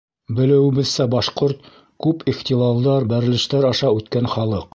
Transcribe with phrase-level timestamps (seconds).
[0.37, 1.69] Белеүебеҙсә, башҡорт—
[2.07, 4.69] күп ихтилалдар, бәрелештәр аша үткән халыҡ.